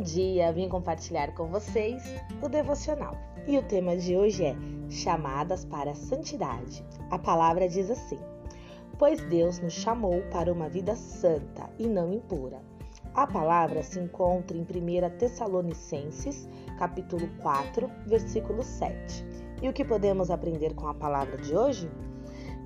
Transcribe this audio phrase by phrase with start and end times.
[0.00, 2.02] Bom dia, vim compartilhar com vocês
[2.40, 3.14] o devocional.
[3.46, 4.56] E o tema de hoje é
[4.88, 6.82] Chamadas para a Santidade.
[7.10, 8.18] A palavra diz assim:
[8.98, 12.62] Pois Deus nos chamou para uma vida santa e não impura.
[13.12, 16.48] A palavra se encontra em 1 Tessalonicenses,
[16.78, 19.26] capítulo 4, versículo 7.
[19.60, 21.90] E o que podemos aprender com a palavra de hoje?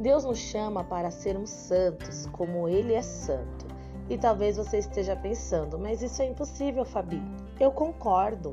[0.00, 3.73] Deus nos chama para sermos santos, como Ele é santo.
[4.08, 7.22] E talvez você esteja pensando, mas isso é impossível, Fabi.
[7.58, 8.52] Eu concordo.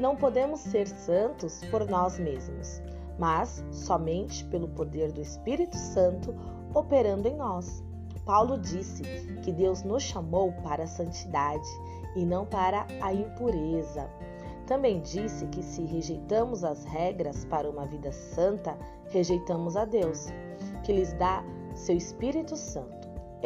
[0.00, 2.80] Não podemos ser santos por nós mesmos,
[3.18, 6.34] mas somente pelo poder do Espírito Santo
[6.74, 7.84] operando em nós.
[8.24, 9.02] Paulo disse
[9.42, 11.68] que Deus nos chamou para a santidade
[12.16, 14.10] e não para a impureza.
[14.66, 18.76] Também disse que se rejeitamos as regras para uma vida santa,
[19.10, 20.26] rejeitamos a Deus,
[20.82, 21.44] que lhes dá
[21.74, 22.95] seu Espírito Santo.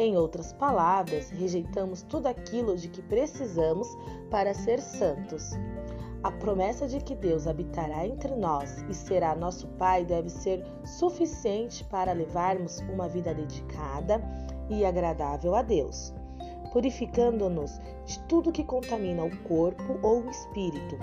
[0.01, 3.87] Em outras palavras, rejeitamos tudo aquilo de que precisamos
[4.31, 5.51] para ser santos.
[6.23, 11.83] A promessa de que Deus habitará entre nós e será nosso Pai deve ser suficiente
[11.83, 14.19] para levarmos uma vida dedicada
[14.71, 16.11] e agradável a Deus,
[16.73, 20.97] purificando-nos de tudo que contamina o corpo ou o espírito,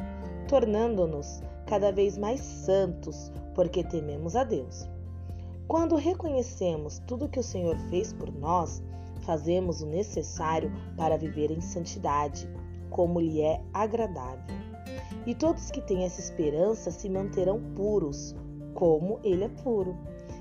[0.49, 4.89] tornando-nos cada vez mais santos, porque tememos a Deus.
[5.69, 8.83] Quando reconhecemos tudo que o Senhor fez por nós,
[9.21, 12.49] fazemos o necessário para viver em santidade,
[12.89, 14.57] como lhe é agradável.
[15.27, 18.35] E todos que têm essa esperança se manterão puros,
[18.73, 19.95] como ele é puro.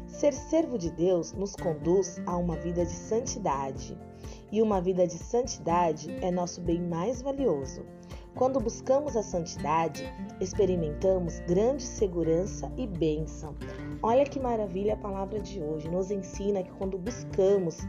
[0.07, 3.97] Ser servo de Deus nos conduz a uma vida de santidade,
[4.49, 7.85] e uma vida de santidade é nosso bem mais valioso.
[8.35, 10.03] Quando buscamos a santidade,
[10.39, 13.55] experimentamos grande segurança e bênção.
[14.03, 15.89] Olha que maravilha a palavra de hoje.
[15.89, 17.79] Nos ensina que quando buscamos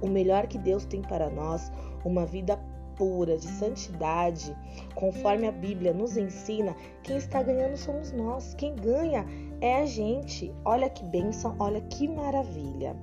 [0.00, 1.70] o melhor que Deus tem para nós,
[2.04, 2.58] uma vida
[2.96, 4.54] pura, de santidade,
[4.94, 9.24] conforme a Bíblia nos ensina, quem está ganhando somos nós, quem ganha
[9.60, 10.52] é a gente.
[10.64, 12.96] Olha que bênção, olha que maravilha.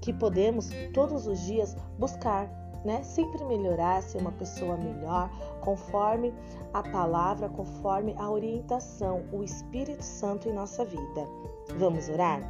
[0.00, 2.50] Que podemos todos os dias buscar
[2.84, 3.02] né?
[3.02, 5.30] Sempre melhorar, ser uma pessoa melhor,
[5.60, 6.34] conforme
[6.72, 11.26] a palavra, conforme a orientação, o Espírito Santo em nossa vida.
[11.76, 12.42] Vamos orar?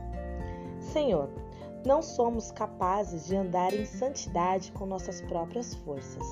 [0.80, 1.28] Senhor,
[1.84, 6.26] não somos capazes de andar em santidade com nossas próprias forças.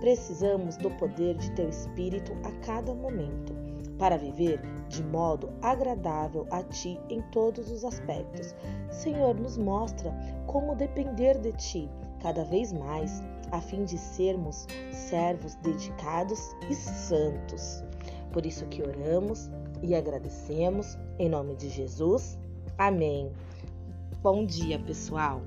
[0.00, 6.62] Precisamos do poder de Teu Espírito a cada momento para viver de modo agradável a
[6.62, 8.54] Ti em todos os aspectos.
[8.90, 10.12] Senhor, nos mostra
[10.46, 11.90] como depender de Ti
[12.20, 17.84] cada vez mais a fim de sermos servos dedicados e santos.
[18.32, 19.50] Por isso que oramos
[19.82, 22.38] e agradecemos em nome de Jesus.
[22.78, 23.30] Amém.
[24.22, 25.42] Bom dia, pessoal.